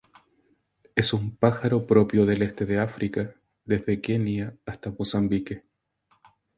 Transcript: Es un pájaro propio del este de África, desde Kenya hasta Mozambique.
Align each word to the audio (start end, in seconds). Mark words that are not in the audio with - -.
Es 0.95 1.13
un 1.13 1.35
pájaro 1.37 1.85
propio 1.85 2.25
del 2.25 2.41
este 2.41 2.65
de 2.65 2.79
África, 2.79 3.35
desde 3.65 4.01
Kenya 4.01 4.57
hasta 4.65 4.89
Mozambique. 4.97 5.63